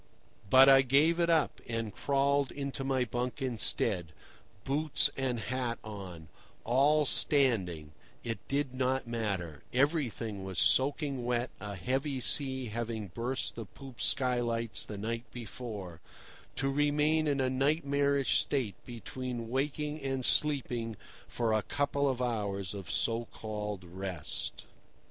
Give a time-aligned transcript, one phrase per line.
[0.49, 4.13] But I gave it up, and crawled into my bunk instead,
[4.63, 6.27] boots and hat on,
[6.63, 7.91] all standing
[8.23, 14.01] (it did not matter; everything was soaking wet, a heavy sea having burst the poop
[14.01, 16.01] skylights the night before),
[16.55, 20.95] to remain in a nightmarish state between waking and sleeping
[21.27, 24.65] for a couple of hours of so called rest.